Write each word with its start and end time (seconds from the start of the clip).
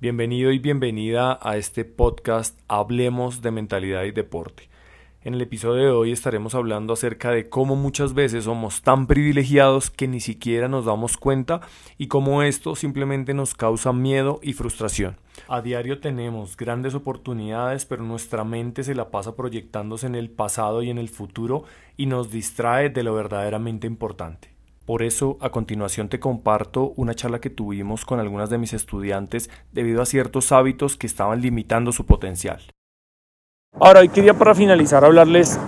Bienvenido 0.00 0.50
y 0.50 0.58
bienvenida 0.58 1.38
a 1.42 1.58
este 1.58 1.84
podcast 1.84 2.58
Hablemos 2.68 3.42
de 3.42 3.50
Mentalidad 3.50 4.04
y 4.04 4.12
Deporte. 4.12 4.70
En 5.24 5.34
el 5.34 5.42
episodio 5.42 5.84
de 5.84 5.90
hoy 5.90 6.10
estaremos 6.10 6.54
hablando 6.54 6.94
acerca 6.94 7.30
de 7.32 7.50
cómo 7.50 7.76
muchas 7.76 8.14
veces 8.14 8.44
somos 8.44 8.80
tan 8.80 9.06
privilegiados 9.06 9.90
que 9.90 10.08
ni 10.08 10.20
siquiera 10.20 10.68
nos 10.68 10.86
damos 10.86 11.18
cuenta 11.18 11.60
y 11.98 12.06
cómo 12.06 12.42
esto 12.42 12.76
simplemente 12.76 13.34
nos 13.34 13.52
causa 13.52 13.92
miedo 13.92 14.40
y 14.42 14.54
frustración. 14.54 15.18
A 15.48 15.60
diario 15.60 16.00
tenemos 16.00 16.56
grandes 16.56 16.94
oportunidades, 16.94 17.84
pero 17.84 18.02
nuestra 18.02 18.42
mente 18.42 18.84
se 18.84 18.94
la 18.94 19.10
pasa 19.10 19.36
proyectándose 19.36 20.06
en 20.06 20.14
el 20.14 20.30
pasado 20.30 20.82
y 20.82 20.88
en 20.88 20.96
el 20.96 21.10
futuro 21.10 21.64
y 21.98 22.06
nos 22.06 22.30
distrae 22.30 22.88
de 22.88 23.02
lo 23.02 23.12
verdaderamente 23.12 23.86
importante. 23.86 24.59
Por 24.90 25.04
eso, 25.04 25.38
a 25.40 25.50
continuación 25.50 26.08
te 26.08 26.18
comparto 26.18 26.94
una 26.96 27.14
charla 27.14 27.40
que 27.40 27.48
tuvimos 27.48 28.04
con 28.04 28.18
algunas 28.18 28.50
de 28.50 28.58
mis 28.58 28.72
estudiantes 28.72 29.48
debido 29.70 30.02
a 30.02 30.04
ciertos 30.04 30.50
hábitos 30.50 30.96
que 30.96 31.06
estaban 31.06 31.40
limitando 31.40 31.92
su 31.92 32.06
potencial. 32.06 32.60
Ahora, 33.78 34.00
hoy 34.00 34.08
quería 34.08 34.34
para 34.34 34.52
finalizar 34.52 35.04
hablarles 35.04 35.60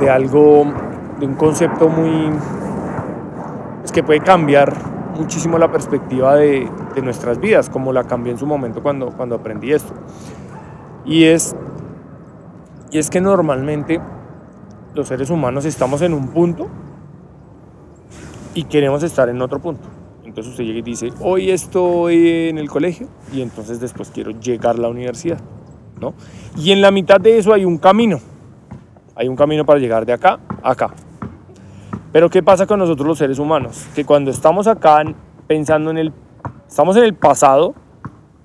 de 0.00 0.10
algo, 0.10 0.70
de 1.18 1.24
un 1.24 1.34
concepto 1.36 1.88
muy... 1.88 2.26
Es 2.26 3.80
pues, 3.80 3.92
que 3.92 4.02
puede 4.02 4.20
cambiar 4.20 4.74
muchísimo 5.16 5.56
la 5.56 5.72
perspectiva 5.72 6.36
de, 6.36 6.68
nuestras 7.02 7.40
vidas, 7.40 7.70
como 7.70 7.90
la 7.90 8.04
cambié 8.04 8.32
en 8.32 8.38
su 8.38 8.44
momento 8.44 8.82
cuando, 8.82 9.16
cuando 9.16 9.36
aprendí 9.36 9.72
esto. 9.72 9.94
Y 11.06 11.24
es, 11.24 11.56
y 12.90 12.98
es 12.98 13.08
que 13.08 13.22
normalmente 13.22 13.98
los 14.92 15.08
seres 15.08 15.30
humanos 15.30 15.64
estamos 15.64 16.02
en 16.02 16.12
un 16.12 16.28
punto 16.28 16.68
y 18.54 18.64
queremos 18.64 19.02
estar 19.02 19.28
en 19.28 19.40
otro 19.42 19.60
punto. 19.60 19.88
Entonces 20.24 20.52
usted 20.52 20.64
llega 20.64 20.78
y 20.78 20.82
dice, 20.82 21.12
hoy 21.20 21.50
estoy 21.50 22.48
en 22.48 22.58
el 22.58 22.68
colegio 22.68 23.08
y 23.32 23.42
entonces 23.42 23.80
después 23.80 24.10
quiero 24.10 24.30
llegar 24.30 24.76
a 24.76 24.78
la 24.78 24.88
universidad. 24.88 25.40
¿no? 26.00 26.14
Y 26.56 26.72
en 26.72 26.80
la 26.80 26.90
mitad 26.90 27.20
de 27.20 27.38
eso 27.38 27.52
hay 27.52 27.64
un 27.64 27.78
camino. 27.78 28.20
Hay 29.14 29.28
un 29.28 29.36
camino 29.36 29.64
para 29.64 29.78
llegar 29.78 30.06
de 30.06 30.12
acá 30.12 30.38
a 30.62 30.70
acá. 30.70 30.90
Pero 32.12 32.30
¿qué 32.30 32.42
pasa 32.42 32.66
con 32.66 32.78
nosotros 32.78 33.06
los 33.06 33.18
seres 33.18 33.38
humanos? 33.38 33.86
Que 33.94 34.04
cuando 34.04 34.30
estamos 34.30 34.66
acá 34.66 35.02
pensando 35.46 35.90
en 35.90 35.98
el... 35.98 36.12
Estamos 36.66 36.96
en 36.96 37.04
el 37.04 37.14
pasado 37.14 37.74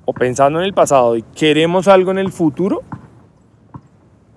o 0.05 0.13
pensando 0.13 0.59
en 0.59 0.65
el 0.65 0.73
pasado 0.73 1.15
y 1.15 1.21
queremos 1.21 1.87
algo 1.87 2.11
en 2.11 2.17
el 2.17 2.31
futuro, 2.31 2.81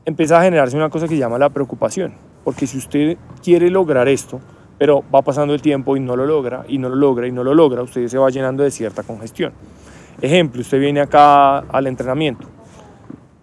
empieza 0.04 0.38
a 0.38 0.42
generarse 0.42 0.76
una 0.76 0.90
cosa 0.90 1.06
que 1.06 1.14
se 1.14 1.20
llama 1.20 1.38
la 1.38 1.48
preocupación. 1.48 2.14
Porque 2.44 2.66
si 2.66 2.78
usted 2.78 3.16
quiere 3.42 3.70
lograr 3.70 4.08
esto, 4.08 4.40
pero 4.78 5.04
va 5.12 5.22
pasando 5.22 5.54
el 5.54 5.60
tiempo 5.60 5.96
y 5.96 6.00
no 6.00 6.16
lo 6.16 6.24
logra, 6.24 6.64
y 6.68 6.78
no 6.78 6.88
lo 6.88 6.96
logra, 6.96 7.26
y 7.26 7.32
no 7.32 7.42
lo 7.42 7.54
logra, 7.54 7.82
usted 7.82 8.06
se 8.06 8.16
va 8.16 8.30
llenando 8.30 8.62
de 8.62 8.70
cierta 8.70 9.02
congestión. 9.02 9.52
Ejemplo, 10.22 10.60
usted 10.60 10.78
viene 10.78 11.00
acá 11.00 11.58
al 11.58 11.86
entrenamiento 11.86 12.46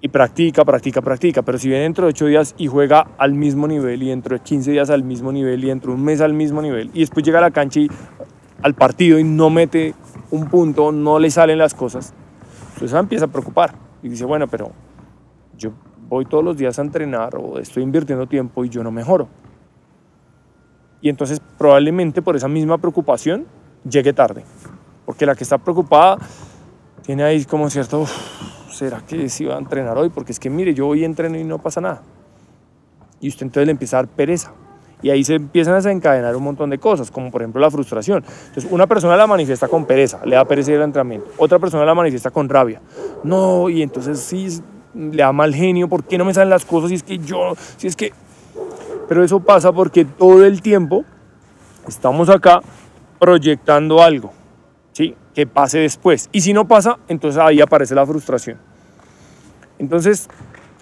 y 0.01 0.07
practica, 0.07 0.63
practica, 0.63 1.01
practica, 1.01 1.41
pero 1.41 1.57
si 1.57 1.67
viene 1.67 1.83
dentro 1.83 2.05
de 2.05 2.09
8 2.09 2.25
días 2.27 2.55
y 2.57 2.67
juega 2.67 3.07
al 3.17 3.33
mismo 3.33 3.67
nivel, 3.67 4.01
y 4.03 4.09
dentro 4.09 4.37
de 4.37 4.43
15 4.43 4.71
días 4.71 4.89
al 4.89 5.03
mismo 5.03 5.31
nivel, 5.31 5.63
y 5.63 5.67
dentro 5.67 5.91
de 5.91 5.97
un 5.97 6.03
mes 6.03 6.21
al 6.21 6.33
mismo 6.33 6.61
nivel, 6.61 6.89
y 6.93 7.01
después 7.01 7.25
llega 7.25 7.39
a 7.39 7.41
la 7.41 7.51
cancha 7.51 7.79
y 7.81 7.89
al 8.61 8.73
partido 8.73 9.19
y 9.19 9.23
no 9.23 9.49
mete 9.49 9.93
un 10.31 10.47
punto, 10.47 10.91
no 10.91 11.19
le 11.19 11.29
salen 11.31 11.57
las 11.57 11.73
cosas, 11.73 12.13
entonces 12.73 12.91
se 12.91 12.97
empieza 12.97 13.25
a 13.25 13.27
preocupar 13.29 13.73
y 14.03 14.09
dice, 14.09 14.25
bueno, 14.25 14.47
pero 14.47 14.71
yo 15.57 15.71
voy 16.07 16.25
todos 16.25 16.43
los 16.43 16.55
días 16.57 16.77
a 16.77 16.81
entrenar 16.81 17.35
o 17.35 17.57
estoy 17.57 17.83
invirtiendo 17.83 18.27
tiempo 18.27 18.63
y 18.63 18.69
yo 18.69 18.83
no 18.83 18.91
mejoro 18.91 19.27
y 21.01 21.09
entonces 21.09 21.41
probablemente 21.57 22.21
por 22.21 22.35
esa 22.35 22.47
misma 22.47 22.77
preocupación 22.77 23.45
llegue 23.89 24.13
tarde. 24.13 24.43
Porque 25.05 25.25
la 25.25 25.35
que 25.35 25.43
está 25.43 25.57
preocupada 25.57 26.17
tiene 27.03 27.23
ahí 27.23 27.45
como 27.45 27.69
cierto, 27.69 28.05
¿será 28.71 29.01
que 29.01 29.29
sí 29.29 29.45
va 29.45 29.55
a 29.55 29.59
entrenar 29.59 29.97
hoy? 29.97 30.09
Porque 30.09 30.31
es 30.31 30.39
que 30.39 30.49
mire, 30.49 30.73
yo 30.73 30.87
hoy 30.87 31.03
entreno 31.03 31.37
y 31.37 31.43
no 31.43 31.59
pasa 31.59 31.81
nada. 31.81 32.01
Y 33.19 33.29
usted 33.29 33.45
entonces 33.45 33.67
le 33.67 33.71
empieza 33.71 33.97
a 33.97 34.03
dar 34.03 34.09
pereza. 34.09 34.51
Y 35.01 35.09
ahí 35.09 35.23
se 35.23 35.35
empiezan 35.35 35.73
a 35.73 35.77
desencadenar 35.77 36.35
un 36.35 36.43
montón 36.43 36.69
de 36.69 36.79
cosas, 36.79 37.11
como 37.11 37.29
por 37.29 37.41
ejemplo 37.41 37.61
la 37.61 37.69
frustración. 37.69 38.23
Entonces, 38.47 38.71
una 38.71 38.87
persona 38.87 39.15
la 39.15 39.27
manifiesta 39.27 39.67
con 39.67 39.85
pereza, 39.85 40.25
le 40.25 40.35
da 40.35 40.45
pereza 40.45 40.71
ir 40.71 40.77
al 40.77 40.85
entrenamiento. 40.85 41.27
Otra 41.37 41.59
persona 41.59 41.85
la 41.85 41.93
manifiesta 41.93 42.31
con 42.31 42.49
rabia. 42.49 42.81
No, 43.23 43.69
y 43.69 43.83
entonces 43.83 44.19
sí 44.19 44.61
le 44.95 45.17
da 45.17 45.31
mal 45.31 45.53
genio, 45.53 45.87
¿por 45.87 46.05
qué 46.05 46.17
no 46.17 46.25
me 46.25 46.33
salen 46.33 46.49
las 46.49 46.65
cosas? 46.65 46.89
Si 46.89 46.95
es 46.95 47.03
que 47.03 47.19
yo, 47.19 47.53
si 47.77 47.87
es 47.87 47.95
que 47.95 48.13
pero 49.07 49.23
eso 49.23 49.39
pasa 49.39 49.71
porque 49.71 50.05
todo 50.05 50.45
el 50.45 50.61
tiempo 50.61 51.05
estamos 51.87 52.29
acá 52.29 52.61
proyectando 53.19 54.01
algo, 54.01 54.33
¿sí? 54.91 55.15
Que 55.33 55.47
pase 55.47 55.79
después. 55.79 56.29
Y 56.31 56.41
si 56.41 56.53
no 56.53 56.67
pasa, 56.67 56.97
entonces 57.07 57.41
ahí 57.41 57.61
aparece 57.61 57.95
la 57.95 58.05
frustración. 58.05 58.57
Entonces, 59.77 60.29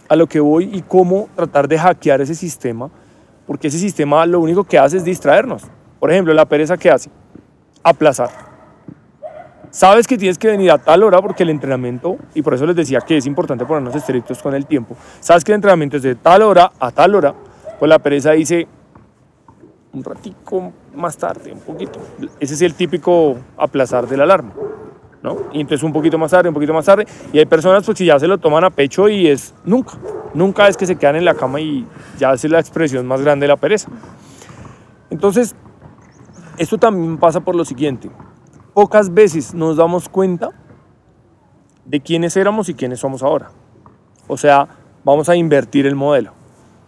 a 0.07 0.15
lo 0.15 0.27
que 0.27 0.39
voy 0.39 0.69
y 0.71 0.81
cómo 0.81 1.29
tratar 1.35 1.67
de 1.67 1.79
hackear 1.79 2.21
ese 2.21 2.35
sistema, 2.35 2.89
porque 3.47 3.67
ese 3.67 3.79
sistema 3.79 4.25
lo 4.25 4.39
único 4.39 4.63
que 4.63 4.77
hace 4.77 4.97
es 4.97 5.03
distraernos. 5.03 5.63
Por 5.99 6.11
ejemplo, 6.11 6.33
la 6.33 6.45
pereza 6.45 6.77
que 6.77 6.91
hace, 6.91 7.09
aplazar. 7.83 8.29
Sabes 9.71 10.05
que 10.05 10.19
tienes 10.19 10.37
que 10.37 10.49
venir 10.49 10.69
a 10.69 10.77
tal 10.77 11.01
hora 11.01 11.19
porque 11.19 11.41
el 11.41 11.49
entrenamiento, 11.49 12.17
y 12.35 12.43
por 12.43 12.53
eso 12.53 12.65
les 12.67 12.75
decía 12.75 13.01
que 13.01 13.17
es 13.17 13.25
importante 13.25 13.65
ponernos 13.65 13.95
estrictos 13.95 14.43
con 14.43 14.53
el 14.53 14.67
tiempo, 14.67 14.95
sabes 15.19 15.43
que 15.43 15.51
el 15.51 15.55
entrenamiento 15.55 15.97
es 15.97 16.03
de 16.03 16.13
tal 16.13 16.43
hora 16.43 16.71
a 16.79 16.91
tal 16.91 17.15
hora, 17.15 17.33
pues 17.79 17.89
la 17.89 17.99
pereza 17.99 18.31
dice 18.31 18.67
un 19.93 20.03
ratico 20.03 20.71
más 20.95 21.17
tarde, 21.17 21.51
un 21.51 21.59
poquito. 21.59 21.99
Ese 22.39 22.55
es 22.55 22.61
el 22.61 22.73
típico 22.73 23.37
aplazar 23.57 24.07
de 24.07 24.17
la 24.17 24.23
alarma, 24.23 24.53
¿no? 25.21 25.37
Y 25.53 25.61
entonces 25.61 25.83
un 25.83 25.93
poquito 25.93 26.17
más 26.17 26.31
tarde, 26.31 26.49
un 26.49 26.55
poquito 26.55 26.73
más 26.73 26.85
tarde. 26.85 27.05
Y 27.31 27.39
hay 27.39 27.45
personas 27.45 27.85
pues 27.85 27.97
que 27.97 28.05
ya 28.05 28.19
se 28.19 28.27
lo 28.27 28.37
toman 28.37 28.63
a 28.63 28.69
pecho 28.69 29.07
y 29.07 29.27
es 29.27 29.53
nunca. 29.65 29.93
Nunca 30.33 30.67
es 30.67 30.77
que 30.77 30.87
se 30.87 30.95
quedan 30.95 31.15
en 31.15 31.25
la 31.25 31.35
cama 31.35 31.59
y 31.61 31.85
ya 32.17 32.33
es 32.33 32.43
la 32.45 32.59
expresión 32.59 33.05
más 33.05 33.21
grande 33.21 33.43
de 33.43 33.49
la 33.49 33.57
pereza. 33.57 33.89
Entonces, 35.11 35.55
esto 36.57 36.77
también 36.77 37.17
pasa 37.17 37.39
por 37.41 37.55
lo 37.55 37.65
siguiente. 37.65 38.09
Pocas 38.73 39.13
veces 39.13 39.53
nos 39.53 39.77
damos 39.77 40.09
cuenta 40.09 40.49
de 41.85 42.01
quiénes 42.01 42.35
éramos 42.35 42.69
y 42.69 42.73
quiénes 42.73 42.99
somos 42.99 43.21
ahora. 43.21 43.51
O 44.27 44.37
sea, 44.37 44.67
vamos 45.03 45.29
a 45.29 45.35
invertir 45.35 45.85
el 45.85 45.95
modelo. 45.95 46.42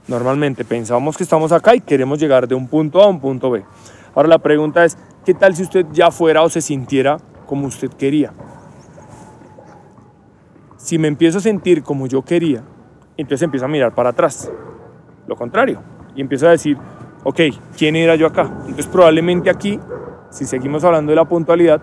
Normalmente 0.07 0.63
pensamos 0.63 1.17
que 1.17 1.23
estamos 1.23 1.51
acá 1.51 1.73
y 1.75 1.81
queremos 1.81 2.19
llegar 2.19 2.47
de 2.47 2.53
un 2.53 2.67
punto 2.67 3.01
A 3.01 3.05
a 3.05 3.07
un 3.07 3.19
punto 3.19 3.49
B. 3.49 3.65
Ahora 4.13 4.29
la 4.29 4.37
pregunta 4.37 4.85
es, 4.85 4.97
¿qué 5.25 5.33
tal 5.33 5.55
si 5.55 5.63
usted 5.63 5.85
ya 5.91 6.11
fuera 6.11 6.43
o 6.43 6.49
se 6.49 6.61
sintiera 6.61 7.17
como 7.47 7.65
usted 7.65 7.89
quería? 7.89 8.31
Si 10.77 10.99
me 10.99 11.07
empiezo 11.07 11.39
a 11.39 11.41
sentir 11.41 11.81
como 11.81 12.05
yo 12.05 12.21
quería, 12.21 12.61
entonces 13.17 13.41
empiezo 13.41 13.65
a 13.65 13.67
mirar 13.67 13.95
para 13.95 14.09
atrás. 14.09 14.51
Lo 15.25 15.35
contrario. 15.35 15.81
Y 16.15 16.21
empiezo 16.21 16.47
a 16.47 16.51
decir, 16.51 16.77
ok, 17.23 17.39
¿quién 17.75 17.95
era 17.95 18.15
yo 18.15 18.27
acá? 18.27 18.43
Entonces 18.43 18.85
probablemente 18.85 19.49
aquí, 19.49 19.79
si 20.29 20.45
seguimos 20.45 20.83
hablando 20.83 21.09
de 21.11 21.15
la 21.15 21.25
puntualidad, 21.25 21.81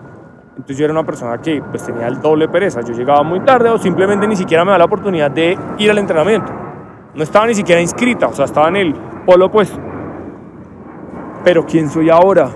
entonces 0.51 0.77
yo 0.77 0.85
era 0.85 0.93
una 0.93 1.05
persona 1.05 1.39
que 1.39 1.61
pues 1.61 1.83
tenía 1.83 2.07
el 2.07 2.21
doble 2.21 2.47
pereza. 2.47 2.79
Yo 2.81 2.93
llegaba 2.93 3.21
muy 3.23 3.41
tarde 3.41 3.69
o 3.69 3.77
simplemente 3.77 4.25
ni 4.27 4.37
siquiera 4.37 4.63
me 4.63 4.71
da 4.71 4.77
la 4.77 4.85
oportunidad 4.85 5.29
de 5.29 5.57
ir 5.77 5.91
al 5.91 5.97
entrenamiento. 5.97 6.62
No 7.15 7.23
estaba 7.23 7.45
ni 7.45 7.53
siquiera 7.53 7.79
inscrita, 7.79 8.27
o 8.27 8.33
sea, 8.33 8.45
estaba 8.45 8.69
en 8.69 8.75
el 8.75 8.95
polo 9.25 9.45
opuesto. 9.45 9.79
Pero 11.43 11.65
¿quién 11.65 11.89
soy 11.89 12.09
ahora? 12.09 12.49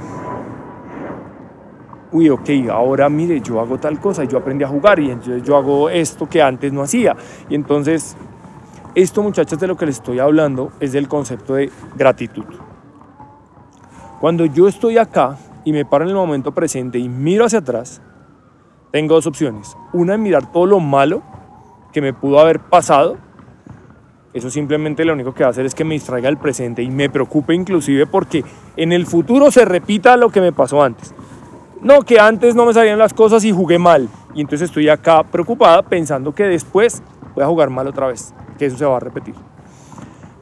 Uy, 2.11 2.29
ok, 2.29 2.49
ahora 2.71 3.09
mire, 3.09 3.41
yo 3.41 3.59
hago 3.59 3.77
tal 3.77 3.99
cosa 3.99 4.23
y 4.23 4.27
yo 4.27 4.37
aprendí 4.37 4.63
a 4.63 4.67
jugar 4.67 4.99
y 4.99 5.11
entonces 5.11 5.43
yo 5.43 5.57
hago 5.57 5.89
esto 5.89 6.27
que 6.27 6.41
antes 6.41 6.71
no 6.73 6.81
hacía. 6.81 7.15
Y 7.49 7.55
entonces, 7.55 8.15
esto 8.95 9.21
muchachos 9.21 9.59
de 9.59 9.67
lo 9.67 9.75
que 9.75 9.85
les 9.85 9.97
estoy 9.97 10.19
hablando 10.19 10.71
es 10.79 10.93
del 10.93 11.07
concepto 11.07 11.55
de 11.55 11.69
gratitud. 11.95 12.45
Cuando 14.19 14.45
yo 14.45 14.67
estoy 14.67 14.97
acá 14.97 15.37
y 15.65 15.73
me 15.73 15.85
paro 15.85 16.05
en 16.05 16.09
el 16.09 16.15
momento 16.15 16.53
presente 16.53 16.97
y 16.97 17.09
miro 17.09 17.45
hacia 17.45 17.59
atrás, 17.59 18.01
tengo 18.91 19.13
dos 19.13 19.27
opciones. 19.27 19.77
Una 19.93 20.13
es 20.13 20.19
mirar 20.19 20.51
todo 20.51 20.65
lo 20.65 20.79
malo 20.79 21.21
que 21.91 22.01
me 22.01 22.13
pudo 22.13 22.39
haber 22.39 22.59
pasado 22.59 23.17
eso 24.37 24.49
simplemente 24.49 25.03
lo 25.05 25.13
único 25.13 25.33
que 25.33 25.43
va 25.43 25.47
a 25.47 25.51
hacer 25.51 25.65
es 25.65 25.75
que 25.75 25.83
me 25.83 25.95
distraiga 25.95 26.29
el 26.29 26.37
presente 26.37 26.83
y 26.83 26.89
me 26.89 27.09
preocupe 27.09 27.53
inclusive 27.53 28.05
porque 28.05 28.43
en 28.75 28.91
el 28.91 29.05
futuro 29.05 29.51
se 29.51 29.65
repita 29.65 30.17
lo 30.17 30.29
que 30.29 30.41
me 30.41 30.51
pasó 30.51 30.81
antes. 30.83 31.13
No, 31.81 32.01
que 32.01 32.19
antes 32.19 32.55
no 32.55 32.65
me 32.65 32.73
salían 32.73 32.97
las 32.97 33.13
cosas 33.13 33.43
y 33.45 33.51
jugué 33.51 33.77
mal. 33.77 34.09
Y 34.33 34.41
entonces 34.41 34.69
estoy 34.69 34.89
acá 34.89 35.23
preocupada 35.23 35.83
pensando 35.83 36.33
que 36.33 36.43
después 36.43 37.01
voy 37.35 37.43
a 37.43 37.47
jugar 37.47 37.69
mal 37.69 37.87
otra 37.87 38.07
vez, 38.07 38.33
que 38.57 38.65
eso 38.65 38.77
se 38.77 38.85
va 38.85 38.97
a 38.97 38.99
repetir. 38.99 39.35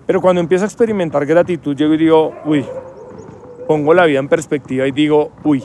Pero 0.06 0.22
cuando 0.22 0.42
empiezo 0.42 0.66
a 0.66 0.68
experimentar 0.68 1.26
gratitud, 1.26 1.76
llego 1.76 1.94
y 1.94 1.98
digo, 1.98 2.34
uy, 2.46 2.66
pongo 3.68 3.94
la 3.94 4.06
vida 4.06 4.20
en 4.20 4.28
perspectiva 4.28 4.88
y 4.88 4.92
digo, 4.92 5.32
uy, 5.44 5.64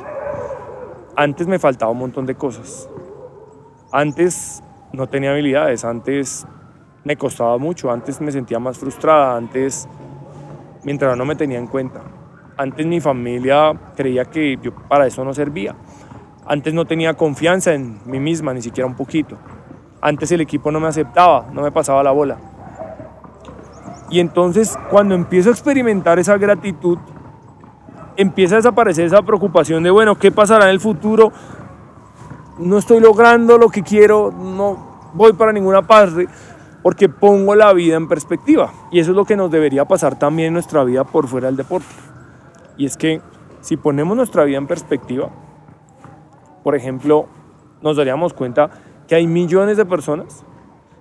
antes 1.17 1.47
me 1.47 1.59
faltaba 1.59 1.93
un 1.93 1.99
montón 1.99 2.27
de 2.27 2.35
cosas. 2.35 2.88
Antes 3.93 4.62
no 4.93 5.09
tenía 5.09 5.32
habilidades, 5.32 5.85
antes 5.85 6.47
me 7.05 7.17
costaba 7.17 7.58
mucho. 7.58 7.91
Antes 7.91 8.20
me 8.20 8.32
sentía 8.32 8.58
más 8.58 8.79
frustrada, 8.79 9.37
antes 9.37 9.88
mientras 10.85 11.17
no 11.17 11.25
me 11.25 11.37
tenía 11.37 11.58
en 11.58 11.67
cuenta. 11.67 12.00
Antes 12.56 12.87
mi 12.87 13.00
familia 13.00 13.73
creía 13.97 14.25
que 14.25 14.58
yo 14.62 14.75
para 14.75 15.06
eso 15.06 15.25
no 15.25 15.32
servía. 15.32 15.75
Antes 16.47 16.75
no 16.75 16.85
tenía 16.85 17.14
confianza 17.14 17.73
en 17.73 18.00
mí 18.05 18.19
misma, 18.19 18.52
ni 18.52 18.62
siquiera 18.62 18.87
un 18.87 18.97
poquito. 18.97 19.37
Antes 20.00 20.32
el 20.32 20.41
equipo 20.41 20.70
no 20.70 20.81
me 20.81 20.88
aceptaba, 20.88 21.47
no 21.52 21.62
me 21.62 21.70
pasaba 21.70 22.02
la 22.02 22.11
bola. 22.11 22.38
Y 24.11 24.19
entonces 24.19 24.76
cuando 24.91 25.14
empiezo 25.14 25.50
a 25.50 25.53
experimentar 25.53 26.19
esa 26.19 26.37
gratitud, 26.37 26.99
empieza 28.17 28.56
a 28.56 28.58
desaparecer 28.58 29.06
esa 29.06 29.23
preocupación 29.23 29.82
de, 29.82 29.91
bueno, 29.91 30.17
¿qué 30.17 30.32
pasará 30.32 30.64
en 30.64 30.70
el 30.70 30.81
futuro? 30.81 31.32
No 32.58 32.79
estoy 32.79 33.00
logrando 33.00 33.56
lo 33.56 33.69
que 33.69 33.82
quiero, 33.82 34.32
no 34.32 35.11
voy 35.14 35.32
para 35.32 35.53
ninguna 35.53 35.82
parte, 35.82 36.29
porque 36.82 37.09
pongo 37.09 37.55
la 37.55 37.73
vida 37.73 37.97
en 37.97 38.09
perspectiva. 38.09 38.73
Y 38.91 39.00
eso 39.00 39.11
es 39.11 39.17
lo 39.17 39.25
que 39.25 39.37
nos 39.37 39.50
debería 39.50 39.85
pasar 39.85 40.19
también 40.19 40.49
en 40.49 40.55
nuestra 40.55 40.85
vida 40.85 41.05
por 41.05 41.29
fuera 41.29 41.47
del 41.47 41.56
deporte. 41.56 41.88
Y 42.77 42.87
es 42.87 42.97
que 42.97 43.21
si 43.61 43.77
ponemos 43.77 44.17
nuestra 44.17 44.44
vida 44.44 44.59
en 44.59 44.67
perspectiva, 44.67 45.31
por 46.62 46.75
ejemplo, 46.75 47.27
nos 47.82 47.97
daríamos 47.97 48.32
cuenta 48.32 48.71
que 49.06 49.15
hay 49.15 49.27
millones 49.27 49.77
de 49.77 49.85
personas 49.85 50.44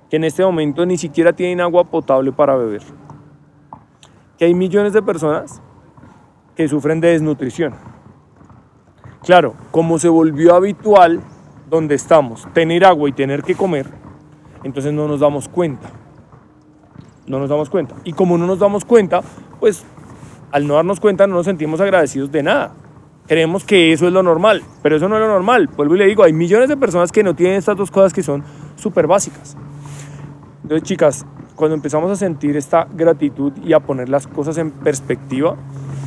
que 0.10 0.18
en 0.18 0.24
este 0.24 0.44
momento 0.44 0.86
ni 0.86 0.98
siquiera 0.98 1.34
tienen 1.34 1.62
agua 1.62 1.86
potable 1.86 2.32
para 2.32 2.56
beber. 2.56 2.82
Que 4.38 4.46
hay 4.46 4.54
millones 4.54 4.94
de 4.94 5.02
personas 5.02 5.62
que 6.56 6.68
sufren 6.68 7.00
de 7.00 7.10
desnutrición. 7.10 7.76
Claro, 9.24 9.54
como 9.72 10.00
se 10.00 10.10
volvió 10.10 10.56
habitual 10.56 11.22
donde 11.70 11.96
estamos 11.96 12.48
tener 12.54 12.84
agua 12.84 13.08
y 13.10 13.12
tener 13.12 13.44
que 13.44 13.56
comer, 13.56 13.99
entonces 14.64 14.94
no 14.94 15.08
nos 15.08 15.20
damos 15.20 15.48
cuenta. 15.48 15.90
No 17.28 17.40
nos 17.40 17.50
damos 17.50 17.70
cuenta. 17.70 17.96
Y 18.04 18.14
como 18.14 18.38
no 18.38 18.48
nos 18.48 18.60
damos 18.60 18.86
cuenta, 18.86 19.22
pues 19.60 19.86
al 20.52 20.68
no 20.68 20.76
darnos 20.76 21.00
cuenta 21.00 21.28
no 21.28 21.36
nos 21.36 21.46
sentimos 21.46 21.80
agradecidos 21.80 22.32
de 22.32 22.44
nada. 22.44 22.74
Creemos 23.28 23.64
que 23.64 23.94
eso 23.94 24.08
es 24.08 24.14
lo 24.14 24.24
normal, 24.24 24.64
pero 24.82 24.96
eso 24.96 25.08
no 25.08 25.16
es 25.16 25.22
lo 25.22 25.28
normal. 25.28 25.68
Vuelvo 25.68 25.96
y 25.96 26.00
le 26.00 26.06
digo, 26.08 26.24
hay 26.24 26.34
millones 26.34 26.68
de 26.68 26.78
personas 26.78 27.12
que 27.12 27.24
no 27.24 27.36
tienen 27.36 27.58
estas 27.58 27.78
dos 27.78 27.92
cosas 27.92 28.12
que 28.12 28.24
son 28.24 28.44
súper 28.76 29.06
básicas. 29.06 29.56
Entonces, 30.64 30.88
chicas, 30.88 31.26
cuando 31.56 31.76
empezamos 31.76 32.10
a 32.10 32.16
sentir 32.16 32.58
esta 32.58 32.88
gratitud 32.92 33.54
y 33.64 33.74
a 33.74 33.80
poner 33.80 34.10
las 34.10 34.26
cosas 34.26 34.58
en 34.58 34.72
perspectiva, 34.72 35.56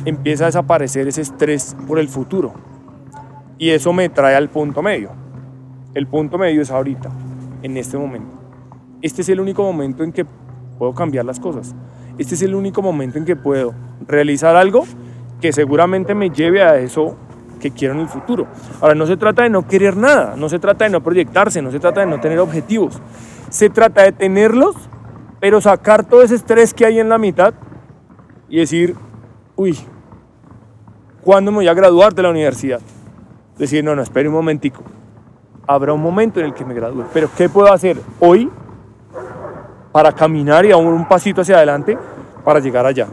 empieza 0.03 0.43
a 0.43 0.47
desaparecer 0.47 1.07
ese 1.07 1.21
estrés 1.21 1.77
por 1.87 1.99
el 1.99 2.09
futuro. 2.09 2.53
Y 3.57 3.69
eso 3.69 3.93
me 3.93 4.09
trae 4.09 4.35
al 4.35 4.49
punto 4.49 4.81
medio. 4.81 5.11
El 5.93 6.07
punto 6.07 6.37
medio 6.37 6.61
es 6.61 6.71
ahorita, 6.71 7.09
en 7.61 7.77
este 7.77 7.97
momento. 7.97 8.42
Este 9.03 9.21
es 9.21 9.27
el 9.27 9.41
único 9.41 9.63
momento 9.63 10.01
en 10.05 10.13
que 10.13 10.25
puedo 10.79 10.93
cambiar 10.93 11.25
las 11.25 11.37
cosas. 11.37 11.75
Este 12.17 12.35
es 12.35 12.41
el 12.41 12.55
único 12.55 12.81
momento 12.81 13.17
en 13.17 13.25
que 13.25 13.35
puedo 13.35 13.73
realizar 14.07 14.55
algo 14.55 14.85
que 15.41 15.51
seguramente 15.51 16.15
me 16.15 16.29
lleve 16.29 16.63
a 16.63 16.77
eso 16.77 17.17
que 17.59 17.71
quiero 17.71 17.95
en 17.95 17.99
el 17.99 18.07
futuro. 18.07 18.47
Ahora, 18.79 18.95
no 18.95 19.05
se 19.05 19.17
trata 19.17 19.43
de 19.43 19.49
no 19.49 19.67
querer 19.67 19.97
nada, 19.97 20.35
no 20.37 20.47
se 20.47 20.57
trata 20.57 20.85
de 20.85 20.91
no 20.91 21.03
proyectarse, 21.03 21.61
no 21.61 21.69
se 21.69 21.81
trata 21.81 21.99
de 21.99 22.05
no 22.05 22.21
tener 22.21 22.39
objetivos. 22.39 23.01
Se 23.49 23.69
trata 23.69 24.03
de 24.03 24.13
tenerlos, 24.13 24.73
pero 25.41 25.59
sacar 25.59 26.05
todo 26.05 26.21
ese 26.21 26.35
estrés 26.35 26.73
que 26.73 26.85
hay 26.85 27.01
en 27.01 27.09
la 27.09 27.17
mitad 27.17 27.53
y 28.47 28.59
decir, 28.59 28.95
uy, 29.57 29.77
¿cuándo 31.21 31.51
me 31.51 31.57
voy 31.57 31.67
a 31.67 31.73
graduar 31.73 32.13
de 32.13 32.23
la 32.23 32.29
universidad? 32.29 32.79
Decir, 33.57 33.83
no, 33.83 33.97
no, 33.97 34.01
espere 34.01 34.29
un 34.29 34.35
momentico. 34.35 34.81
Habrá 35.67 35.91
un 35.91 36.01
momento 36.01 36.39
en 36.39 36.45
el 36.45 36.53
que 36.53 36.63
me 36.63 36.73
gradúe, 36.73 37.03
pero 37.13 37.29
¿qué 37.35 37.49
puedo 37.49 37.71
hacer 37.73 37.97
hoy 38.21 38.49
para 39.93 40.11
caminar 40.11 40.65
y 40.65 40.71
aún 40.71 40.87
un 40.87 41.07
pasito 41.07 41.41
hacia 41.41 41.55
adelante 41.55 41.97
para 42.43 42.59
llegar 42.59 42.85
allá? 42.85 43.07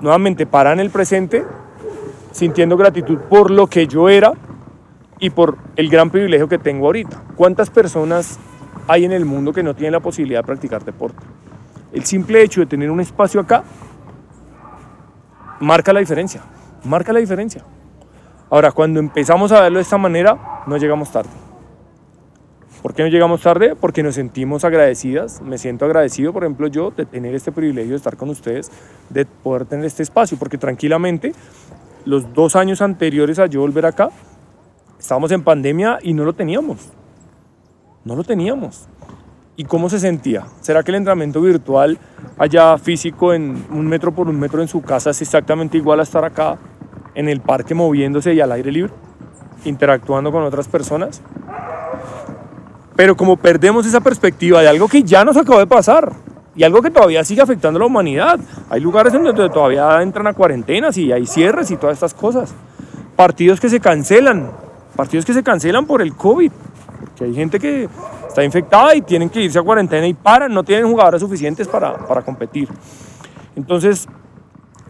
nuevamente 0.00 0.46
para 0.46 0.72
en 0.72 0.80
el 0.80 0.90
presente, 0.90 1.44
sintiendo 2.32 2.76
gratitud 2.76 3.18
por 3.28 3.50
lo 3.50 3.66
que 3.66 3.86
yo 3.86 4.08
era 4.08 4.32
y 5.18 5.30
por 5.30 5.56
el 5.76 5.88
gran 5.88 6.10
privilegio 6.10 6.48
que 6.48 6.58
tengo 6.58 6.86
ahorita. 6.86 7.22
¿Cuántas 7.34 7.70
personas 7.70 8.38
hay 8.86 9.04
en 9.04 9.12
el 9.12 9.24
mundo 9.24 9.52
que 9.52 9.62
no 9.62 9.74
tienen 9.74 9.92
la 9.92 10.00
posibilidad 10.00 10.40
de 10.40 10.46
practicar 10.46 10.84
deporte? 10.84 11.24
El 11.92 12.04
simple 12.04 12.42
hecho 12.42 12.60
de 12.60 12.66
tener 12.66 12.90
un 12.90 13.00
espacio 13.00 13.40
acá 13.40 13.64
marca 15.60 15.92
la 15.92 16.00
diferencia, 16.00 16.42
marca 16.84 17.12
la 17.12 17.20
diferencia. 17.20 17.62
Ahora, 18.50 18.70
cuando 18.72 19.00
empezamos 19.00 19.50
a 19.50 19.62
verlo 19.62 19.78
de 19.78 19.82
esta 19.82 19.98
manera, 19.98 20.62
no 20.66 20.76
llegamos 20.76 21.10
tarde. 21.10 21.45
¿Por 22.86 22.94
qué 22.94 23.02
no 23.02 23.08
llegamos 23.08 23.42
tarde? 23.42 23.74
Porque 23.74 24.04
nos 24.04 24.14
sentimos 24.14 24.64
agradecidas. 24.64 25.42
Me 25.42 25.58
siento 25.58 25.86
agradecido, 25.86 26.32
por 26.32 26.44
ejemplo, 26.44 26.68
yo 26.68 26.92
de 26.92 27.04
tener 27.04 27.34
este 27.34 27.50
privilegio 27.50 27.90
de 27.90 27.96
estar 27.96 28.16
con 28.16 28.28
ustedes, 28.28 28.70
de 29.10 29.26
poder 29.26 29.64
tener 29.64 29.86
este 29.86 30.04
espacio, 30.04 30.38
porque 30.38 30.56
tranquilamente 30.56 31.32
los 32.04 32.32
dos 32.32 32.54
años 32.54 32.80
anteriores 32.82 33.40
a 33.40 33.46
yo 33.46 33.62
volver 33.62 33.86
acá, 33.86 34.10
estábamos 35.00 35.32
en 35.32 35.42
pandemia 35.42 35.98
y 36.00 36.14
no 36.14 36.24
lo 36.24 36.32
teníamos. 36.34 36.92
No 38.04 38.14
lo 38.14 38.22
teníamos. 38.22 38.86
¿Y 39.56 39.64
cómo 39.64 39.90
se 39.90 39.98
sentía? 39.98 40.46
¿Será 40.60 40.84
que 40.84 40.92
el 40.92 40.98
entrenamiento 40.98 41.40
virtual 41.40 41.98
allá 42.38 42.78
físico 42.78 43.34
en 43.34 43.66
un 43.72 43.88
metro 43.88 44.14
por 44.14 44.28
un 44.28 44.38
metro 44.38 44.62
en 44.62 44.68
su 44.68 44.80
casa 44.82 45.10
es 45.10 45.20
exactamente 45.20 45.76
igual 45.76 45.98
a 45.98 46.04
estar 46.04 46.24
acá 46.24 46.56
en 47.16 47.28
el 47.28 47.40
parque 47.40 47.74
moviéndose 47.74 48.32
y 48.32 48.40
al 48.40 48.52
aire 48.52 48.70
libre, 48.70 48.92
interactuando 49.64 50.30
con 50.30 50.44
otras 50.44 50.68
personas? 50.68 51.20
Pero 52.96 53.14
como 53.16 53.36
perdemos 53.36 53.86
esa 53.86 54.00
perspectiva 54.00 54.62
de 54.62 54.68
algo 54.68 54.88
que 54.88 55.02
ya 55.02 55.24
nos 55.24 55.36
acabó 55.36 55.58
de 55.58 55.66
pasar 55.66 56.12
y 56.56 56.64
algo 56.64 56.80
que 56.80 56.90
todavía 56.90 57.22
sigue 57.22 57.42
afectando 57.42 57.76
a 57.76 57.80
la 57.80 57.86
humanidad, 57.86 58.40
hay 58.70 58.80
lugares 58.80 59.12
donde 59.12 59.32
todavía 59.50 60.00
entran 60.00 60.26
a 60.26 60.32
cuarentenas 60.32 60.96
y 60.96 61.12
hay 61.12 61.26
cierres 61.26 61.70
y 61.70 61.76
todas 61.76 61.94
estas 61.94 62.14
cosas. 62.14 62.54
Partidos 63.14 63.60
que 63.60 63.68
se 63.68 63.80
cancelan, 63.80 64.50
partidos 64.96 65.26
que 65.26 65.34
se 65.34 65.42
cancelan 65.42 65.86
por 65.86 66.00
el 66.00 66.14
COVID, 66.14 66.50
porque 67.00 67.24
hay 67.24 67.34
gente 67.34 67.60
que 67.60 67.86
está 68.26 68.42
infectada 68.42 68.94
y 68.94 69.02
tienen 69.02 69.28
que 69.28 69.42
irse 69.42 69.58
a 69.58 69.62
cuarentena 69.62 70.06
y 70.06 70.14
paran, 70.14 70.54
no 70.54 70.64
tienen 70.64 70.88
jugadores 70.88 71.20
suficientes 71.20 71.68
para, 71.68 71.98
para 72.06 72.22
competir. 72.22 72.68
Entonces, 73.54 74.08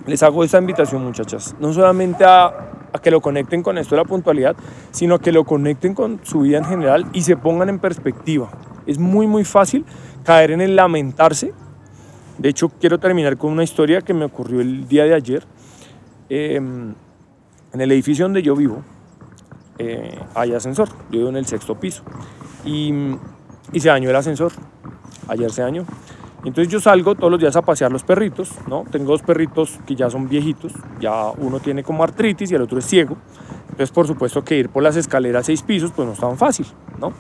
les 0.07 0.23
hago 0.23 0.45
esta 0.45 0.59
invitación, 0.59 1.03
muchachas, 1.03 1.57
no 1.59 1.73
solamente 1.73 2.25
a 2.25 2.76
a 2.97 3.03
que 3.03 3.11
lo 3.11 3.21
conecten 3.21 3.63
con 3.63 3.79
esto 3.79 3.95
de 3.95 4.03
la 4.03 4.09
puntualidad, 4.09 4.57
sino 4.91 5.19
que 5.19 5.33
lo 5.33 5.45
conecten 5.45 5.95
con 5.95 6.21
su 6.23 6.41
vida 6.41 6.59
en 6.59 6.65
general 6.65 7.07
y 7.13 7.23
se 7.23 7.37
pongan 7.37 7.69
en 7.69 7.79
perspectiva. 7.79 8.51
Es 8.87 8.99
muy, 8.99 9.27
muy 9.27 9.45
fácil 9.45 9.85
caer 10.25 10.51
en 10.51 10.61
el 10.61 10.77
lamentarse. 10.77 11.53
De 12.39 12.49
hecho, 12.49 12.69
quiero 12.69 12.99
terminar 12.99 13.37
con 13.37 13.53
una 13.53 13.65
historia 13.65 14.01
que 14.01 14.15
me 14.15 14.25
ocurrió 14.25 14.61
el 14.61 14.89
día 14.89 15.05
de 15.05 15.15
ayer. 15.15 15.45
Em, 16.29 16.95
en 17.73 17.81
el 17.81 17.93
edificio 17.93 18.25
donde 18.25 18.43
yo 18.43 18.57
vivo 18.57 18.83
eh, 19.79 20.19
hay 20.35 20.53
ascensor. 20.53 20.89
Yo 21.11 21.19
vivo 21.19 21.29
en 21.29 21.37
el 21.37 21.47
sexto 21.47 21.79
piso. 21.79 22.03
Y 22.65 22.93
se 23.79 23.89
dañó 23.89 24.11
el 24.11 24.17
ascensor. 24.17 24.53
Ayer 25.29 25.51
se 25.51 25.63
dañó. 25.63 25.85
Entonces 26.47 26.73
yo 26.73 26.79
salgo 26.79 27.17
todos 27.17 27.29
los 27.29 27.41
días 27.41 27.57
a 27.57 27.63
pasear 27.63 27.91
los 27.91 28.05
perritos, 28.05 28.53
¿no? 28.69 28.85
Tengo 28.89 29.11
dos 29.11 29.23
perritos 29.23 29.81
que 29.85 29.97
ya 29.97 30.09
son 30.09 30.29
viejitos, 30.29 30.73
ya 31.01 31.33
uno 31.39 31.59
tiene 31.59 31.83
como 31.83 32.05
artritis 32.05 32.53
y 32.53 32.55
el 32.55 32.63
otro 32.63 32.79
es 32.79 32.87
ciego. 32.87 33.17
Entonces 33.63 33.91
por 33.91 34.07
supuesto 34.07 34.45
que 34.45 34.57
ir 34.57 34.69
por 34.69 34.85
las 34.85 34.95
escaleras 34.95 35.47
seis 35.47 35.63
pisos 35.63 35.91
pues 35.91 36.07
no 36.07 36.15
es 36.15 36.21
tan 36.21 36.39
fácil, 36.39 36.67
¿no? 37.01 37.13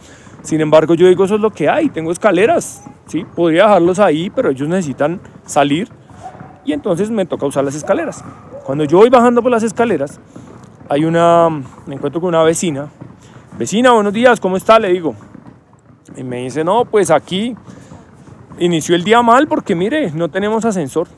Sin 0.43 0.61
embargo 0.61 0.95
yo 0.95 1.09
digo 1.09 1.25
eso 1.25 1.35
es 1.35 1.41
lo 1.41 1.51
que 1.51 1.69
hay, 1.69 1.89
tengo 1.89 2.13
escaleras, 2.13 2.85
¿sí? 3.07 3.27
Podría 3.35 3.65
dejarlos 3.65 3.99
ahí, 3.99 4.31
pero 4.31 4.51
ellos 4.51 4.69
necesitan 4.69 5.21
salir 5.45 5.89
y 6.65 6.73
entonces 6.73 7.11
me 7.11 7.27
toca 7.27 7.47
usar 7.47 7.65
las 7.65 7.75
escaleras. 7.75 8.23
Cuando 8.65 8.85
yo 8.85 8.99
voy 8.99 9.11
bajando 9.11 9.43
por 9.43 9.51
las 9.51 9.65
escaleras, 9.65 10.21
hay 10.89 11.05
una, 11.05 11.49
me 11.85 11.97
encuentro 11.97 12.21
con 12.21 12.29
una 12.29 12.45
vecina. 12.45 12.91
Vecina, 13.59 13.91
buenos 13.91 14.13
días, 14.13 14.39
¿cómo 14.39 14.57
está? 14.57 14.79
Le 14.79 14.93
digo. 14.93 15.17
Y 16.17 16.23
me 16.23 16.45
dice, 16.45 16.63
no, 16.63 16.85
pues 16.85 17.11
aquí 17.11 17.57
inició 18.59 18.95
el 18.95 19.05
día 19.05 19.23
mal 19.23 19.49
porque 19.49 19.75
mire, 19.75 20.11
no 20.13 20.29
tenemos 20.31 20.65
ascensor. 20.65 21.09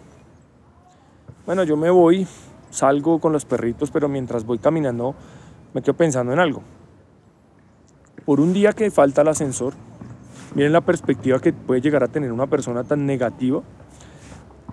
Bueno, 1.46 1.64
yo 1.64 1.76
me 1.76 1.90
voy, 1.90 2.26
salgo 2.70 3.20
con 3.20 3.32
los 3.32 3.44
perritos, 3.44 3.90
pero 3.90 4.08
mientras 4.08 4.44
voy 4.44 4.58
caminando 4.58 5.14
me 5.74 5.82
quedo 5.82 5.94
pensando 5.94 6.32
en 6.32 6.38
algo. 6.38 6.62
Por 8.24 8.40
un 8.40 8.52
día 8.52 8.72
que 8.72 8.90
falta 8.90 9.22
el 9.22 9.28
ascensor, 9.28 9.74
miren 10.54 10.72
la 10.72 10.80
perspectiva 10.80 11.38
que 11.38 11.52
puede 11.52 11.80
llegar 11.80 12.02
a 12.02 12.08
tener 12.08 12.32
una 12.32 12.46
persona 12.46 12.84
tan 12.84 13.06
negativa 13.06 13.62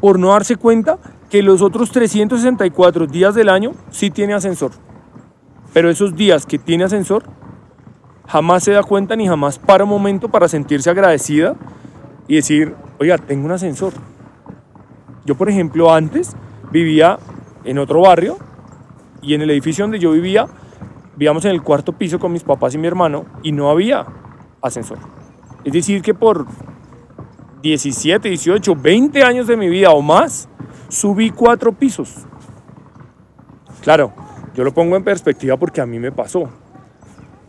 por 0.02 0.20
no 0.20 0.30
darse 0.30 0.58
cuenta 0.58 1.00
que 1.30 1.42
los 1.42 1.62
otros 1.62 1.92
364 1.92 3.08
días 3.08 3.36
del 3.36 3.50
año 3.50 3.72
sí 3.90 4.10
tiene 4.10 4.34
ascensor. 4.34 4.72
Pero 5.74 5.90
esos 5.90 6.16
días 6.16 6.46
que 6.46 6.58
tiene 6.58 6.84
ascensor, 6.84 7.24
jamás 8.28 8.64
se 8.64 8.72
da 8.72 8.84
cuenta 8.84 9.16
ni 9.16 9.28
jamás 9.28 9.60
para 9.60 9.84
un 9.84 9.90
momento 9.90 10.30
para 10.30 10.48
sentirse 10.48 10.90
agradecida 10.90 11.56
y 12.28 12.36
decir, 12.36 12.76
oiga, 13.00 13.18
tengo 13.18 13.46
un 13.46 13.52
ascensor. 13.52 13.94
Yo, 15.26 15.36
por 15.36 15.50
ejemplo, 15.50 15.94
antes 15.94 16.36
vivía 16.72 17.18
en 17.64 17.78
otro 17.80 18.02
barrio 18.02 18.38
y 19.22 19.34
en 19.34 19.42
el 19.42 19.50
edificio 19.50 19.84
donde 19.84 20.00
yo 20.00 20.12
vivía, 20.12 20.48
vivíamos 21.16 21.46
en 21.46 21.52
el 21.52 21.62
cuarto 21.62 21.94
piso 21.94 22.20
con 22.20 22.32
mis 22.32 22.44
papás 22.44 22.76
y 22.76 22.78
mi 22.78 22.88
hermano 22.88 23.26
y 23.44 23.52
no 23.52 23.70
había 23.70 24.06
ascensor. 24.62 25.00
Es 25.64 25.74
decir, 25.74 26.02
que 26.02 26.14
por 26.14 26.46
17, 27.62 28.30
18, 28.30 28.76
20 28.76 29.24
años 29.24 29.48
de 29.48 29.58
mi 29.58 29.70
vida 29.70 29.90
o 29.92 30.02
más, 30.02 30.48
subí 30.90 31.32
cuatro 31.32 31.72
pisos. 31.72 32.26
Claro, 33.82 34.14
yo 34.54 34.64
lo 34.64 34.74
pongo 34.74 34.96
en 34.96 35.04
perspectiva 35.04 35.58
porque 35.58 35.82
a 35.82 35.86
mí 35.86 36.00
me 36.00 36.12
pasó. 36.12 36.50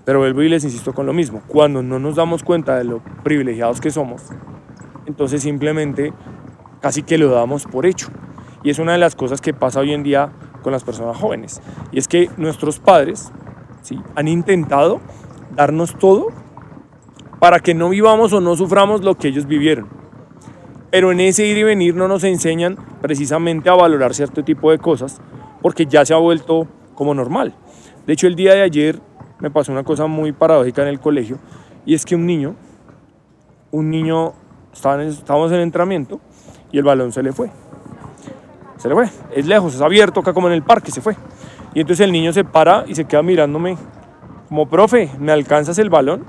Pero 0.07 0.21
vuelvo 0.21 0.43
y 0.43 0.49
les 0.49 0.65
insisto 0.65 0.95
con 0.95 1.05
lo 1.05 1.13
mismo, 1.13 1.43
cuando 1.47 1.83
no 1.83 1.99
nos 1.99 2.15
damos 2.15 2.43
cuenta 2.43 2.77
de 2.77 2.85
lo 2.85 3.03
privilegiados 3.25 3.81
que 3.81 3.91
somos, 3.91 4.23
entonces 5.07 5.43
simplemente 5.43 6.13
casi 6.81 7.03
que 7.03 7.19
lo 7.19 7.31
damos 7.31 7.65
por 7.65 7.87
hecho. 7.87 8.09
Y 8.63 8.71
es 8.71 8.79
una 8.79 8.93
de 8.93 8.99
las 8.99 9.15
cosas 9.15 9.41
que 9.41 9.55
pasa 9.55 9.81
hoy 9.81 9.93
en 9.93 10.03
día 10.03 10.33
con 10.63 10.73
las 10.73 10.85
personas 10.85 11.17
jóvenes. 11.17 11.63
Y 11.93 11.99
es 11.99 12.09
que 12.09 12.31
nuestros 12.37 12.81
padres 12.81 13.31
¿sí? 13.83 14.01
han 14.15 14.29
intentado 14.29 15.01
darnos 15.55 15.97
todo 15.99 16.29
para 17.39 17.61
que 17.61 17.75
no 17.75 17.89
vivamos 17.89 18.33
o 18.33 18.41
no 18.41 18.57
suframos 18.57 19.03
lo 19.03 19.17
que 19.17 19.29
ellos 19.29 19.47
vivieron. 19.47 19.89
Pero 20.91 21.13
en 21.13 21.21
ese 21.21 21.47
ir 21.47 21.59
y 21.59 21.63
venir 21.63 21.95
no 21.95 22.09
nos 22.09 22.25
enseñan 22.25 22.77
precisamente 23.01 23.69
a 23.69 23.75
valorar 23.75 24.15
cierto 24.15 24.43
tipo 24.43 24.71
de 24.71 24.79
cosas 24.79 25.21
porque 25.63 25.87
ya 25.87 26.05
se 26.05 26.15
ha 26.15 26.19
vuelto 26.19 26.67
como 26.95 27.15
normal. 27.15 27.55
De 28.07 28.13
hecho, 28.13 28.27
el 28.27 28.37
día 28.37 28.55
de 28.55 28.63
ayer 28.63 29.01
me 29.39 29.51
pasó 29.51 29.73
una 29.73 29.85
cosa 29.85 30.07
muy 30.07 30.33
paradójica 30.33 30.83
en 30.83 30.89
el 30.89 31.01
colegio 31.01 31.39
y 31.85 31.95
es 31.95 32.05
que 32.05 32.15
un 32.15 32.27
niño, 32.27 32.55
un 33.71 33.91
niño, 33.91 34.35
estábamos 34.77 35.53
en 35.53 35.61
entrenamiento 35.61 36.21
y 36.73 36.79
el 36.79 36.85
balón 36.85 37.13
se 37.13 37.23
le 37.23 37.33
fue. 37.33 37.51
Se 38.77 38.89
le 38.89 38.95
fue, 38.95 39.09
es 39.35 39.47
lejos, 39.47 39.75
es 39.75 39.81
abierto 39.81 40.21
acá 40.21 40.33
como 40.33 40.49
en 40.49 40.53
el 40.53 40.63
parque, 40.63 40.91
se 40.91 41.01
fue. 41.01 41.17
Y 41.75 41.81
entonces 41.81 42.05
el 42.05 42.13
niño 42.13 42.33
se 42.33 42.45
para 42.45 42.85
y 42.87 42.95
se 42.95 43.05
queda 43.05 43.23
mirándome 43.23 43.77
como, 44.49 44.69
profe, 44.69 45.11
¿me 45.19 45.33
alcanzas 45.33 45.79
el 45.79 45.91
balón? 45.91 46.25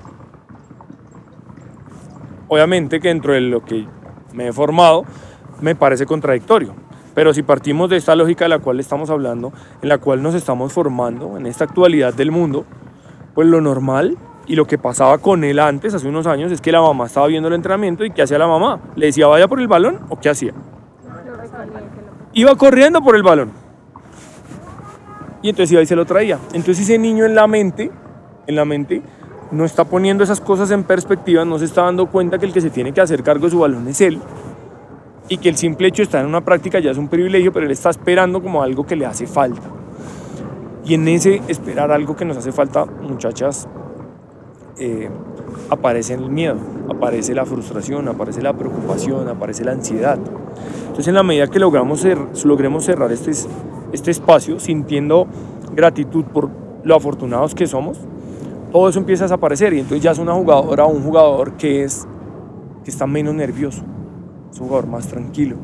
Obviamente 2.48 3.00
que 3.00 3.10
dentro 3.10 3.34
de 3.34 3.42
lo 3.42 3.64
que 3.64 3.86
me 4.34 4.48
he 4.48 4.54
formado 4.54 5.06
me 5.62 5.76
parece 5.76 6.06
contradictorio. 6.06 6.74
Pero 7.14 7.34
si 7.34 7.44
partimos 7.44 7.90
de 7.90 7.98
esta 7.98 8.16
lógica 8.16 8.46
de 8.46 8.50
la 8.50 8.60
cual 8.60 8.80
estamos 8.80 9.10
hablando, 9.10 9.52
en 9.82 9.90
la 9.90 9.98
cual 9.98 10.22
nos 10.22 10.36
estamos 10.36 10.72
formando 10.72 11.38
en 11.38 11.46
esta 11.46 11.64
actualidad 11.64 12.14
del 12.14 12.32
mundo, 12.32 12.66
pues 13.34 13.48
lo 13.48 13.62
normal 13.62 14.18
y 14.48 14.56
lo 14.56 14.66
que 14.66 14.78
pasaba 14.78 15.18
con 15.18 15.44
él 15.44 15.60
antes, 15.60 15.94
hace 15.94 16.08
unos 16.08 16.26
años, 16.26 16.52
es 16.52 16.62
que 16.62 16.72
la 16.72 16.82
mamá 16.82 17.06
estaba 17.06 17.28
viendo 17.28 17.50
el 17.50 17.54
entrenamiento 17.54 18.06
y 18.06 18.12
¿qué 18.12 18.22
hacía 18.22 18.40
la 18.40 18.48
mamá? 18.48 18.80
¿Le 18.96 19.08
decía 19.08 19.28
vaya 19.28 19.48
por 19.48 19.60
el 19.60 19.68
balón 19.68 20.00
o 20.10 20.20
qué 20.20 20.30
hacía? 20.30 20.54
Iba 22.34 22.56
corriendo 22.56 23.02
por 23.02 23.16
el 23.16 23.24
balón. 23.24 23.52
Y 25.42 25.50
entonces 25.50 25.72
iba 25.74 25.82
y 25.82 25.86
se 25.86 25.96
lo 25.96 26.06
traía. 26.06 26.40
Entonces 26.54 26.80
ese 26.80 26.98
niño 26.98 27.26
en 27.26 27.36
la 27.36 27.48
mente, 27.48 27.92
en 28.48 28.56
la 28.56 28.64
mente, 28.64 29.02
no 29.52 29.66
está 29.66 29.84
poniendo 29.84 30.24
esas 30.24 30.40
cosas 30.40 30.72
en 30.72 30.84
perspectiva, 30.84 31.44
no 31.46 31.60
se 31.60 31.66
está 31.66 31.84
dando 31.84 32.08
cuenta 32.08 32.38
que 32.38 32.46
el 32.46 32.54
que 32.54 32.62
se 32.62 32.70
tiene 32.70 32.94
que 32.94 33.02
hacer 33.02 33.24
cargo 33.24 33.46
de 33.46 33.52
su 33.52 33.60
balón 33.60 33.88
es 33.88 34.02
él 34.02 34.20
y 35.30 35.38
que 35.38 35.50
el 35.50 35.58
simple 35.58 35.88
hecho 35.88 35.98
de 35.98 36.04
estar 36.04 36.22
en 36.22 36.28
una 36.28 36.42
práctica 36.42 36.80
ya 36.80 36.92
es 36.92 36.98
un 36.98 37.10
privilegio, 37.10 37.52
pero 37.52 37.66
él 37.66 37.72
está 37.72 37.90
esperando 37.90 38.42
como 38.42 38.64
algo 38.64 38.86
que 38.86 38.96
le 38.96 39.06
hace 39.06 39.28
falta. 39.28 39.68
Y 40.86 40.94
en 40.94 41.08
ese 41.10 41.42
esperar 41.50 41.92
algo 41.92 42.16
que 42.16 42.24
nos 42.24 42.38
hace 42.38 42.54
falta, 42.54 42.86
muchachas, 42.86 43.68
eh, 44.80 45.10
aparece 45.70 46.14
el 46.14 46.30
miedo, 46.30 46.58
aparece 46.90 47.34
la 47.34 47.46
frustración, 47.46 48.08
aparece 48.08 48.42
la 48.42 48.54
preocupación, 48.54 49.28
aparece 49.28 49.64
la 49.64 49.72
ansiedad. 49.72 50.20
Entonces 50.82 51.08
en 51.08 51.16
la 51.16 51.24
medida 51.24 51.48
que 51.48 51.60
logramos 51.60 52.06
logremos 52.44 52.86
cerrar 52.86 53.12
este, 53.12 53.32
este 53.92 54.12
espacio 54.12 54.60
sintiendo 54.60 55.28
gratitud 55.76 56.26
por 56.26 56.50
lo 56.84 56.96
afortunados 56.96 57.56
que 57.56 57.68
somos, 57.68 58.00
todo 58.72 58.90
eso 58.90 59.00
empieza 59.00 59.24
a 59.24 59.28
desaparecer 59.28 59.74
y 59.74 59.80
entonces 59.80 60.02
ya 60.02 60.12
es 60.12 60.20
una 60.20 60.34
jugadora 60.34 60.86
o 60.86 60.90
un 60.90 61.04
jugador 61.04 61.54
que, 61.54 61.84
es, 61.84 62.08
que 62.84 62.92
está 62.92 63.08
menos 63.08 63.34
nervioso, 63.34 63.84
es 64.52 64.60
un 64.60 64.68
jugador 64.68 64.88
más 64.88 65.08
tranquilo, 65.08 65.56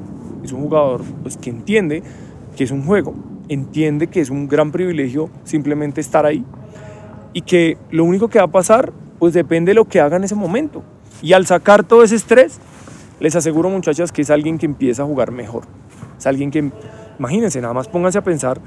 es 0.43 0.51
un 0.51 0.62
jugador 0.62 1.01
pues, 1.22 1.38
que 1.38 1.50
entiende 1.50 2.03
que 2.55 2.63
es 2.63 2.72
un 2.72 2.84
juego, 2.86 3.13
entiende 3.50 4.08
que 4.08 4.22
es 4.22 4.29
un 4.29 4.48
gran 4.48 4.72
privilegio 4.72 5.29
simplemente 5.43 6.01
estar 6.01 6.25
ahí 6.25 6.46
y 7.34 7.41
que 7.41 7.77
lo 7.91 8.05
único 8.05 8.27
que 8.27 8.39
va 8.39 8.46
a 8.46 8.51
pasar 8.51 8.93
pues 9.24 9.34
depende 9.34 9.70
de 9.70 9.75
lo 9.75 9.86
que 9.86 10.01
haga 10.01 10.18
en 10.18 10.25
ese 10.25 10.36
momento. 10.36 10.84
Y 11.22 11.32
al 11.32 11.46
sacar 11.46 11.86
todo 11.86 12.03
ese 12.03 12.15
estrés, 12.15 12.60
les 13.22 13.34
aseguro 13.38 13.70
muchachas 13.70 14.12
que 14.12 14.22
es 14.22 14.30
alguien 14.30 14.58
que 14.58 14.65
empieza 14.65 15.03
a 15.03 15.06
jugar 15.06 15.32
mejor. 15.32 15.63
Es 16.18 16.27
alguien 16.27 16.51
que, 16.51 16.70
imagínense, 17.18 17.62
nada 17.62 17.74
más 17.74 17.88
pónganse 17.88 18.18
a 18.18 18.22
pensar, 18.22 18.60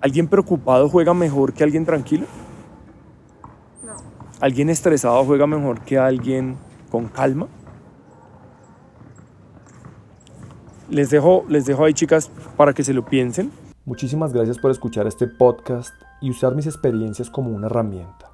¿alguien 0.00 0.26
preocupado 0.26 0.88
juega 0.88 1.14
mejor 1.14 1.52
que 1.52 1.62
alguien 1.62 1.84
tranquilo? 1.84 2.26
No. 3.84 3.94
¿Alguien 4.40 4.70
estresado 4.70 5.24
juega 5.24 5.46
mejor 5.46 5.82
que 5.82 5.98
alguien 5.98 6.56
con 6.90 7.06
calma? 7.06 7.46
Les 10.90 11.10
dejo, 11.10 11.44
les 11.48 11.64
dejo 11.64 11.84
ahí 11.84 11.94
chicas 11.94 12.28
para 12.56 12.72
que 12.72 12.82
se 12.82 12.92
lo 12.92 13.04
piensen. 13.04 13.52
Muchísimas 13.84 14.32
gracias 14.32 14.58
por 14.58 14.72
escuchar 14.72 15.06
este 15.06 15.28
podcast 15.28 15.94
y 16.20 16.30
usar 16.30 16.56
mis 16.56 16.66
experiencias 16.66 17.30
como 17.30 17.50
una 17.50 17.68
herramienta. 17.68 18.33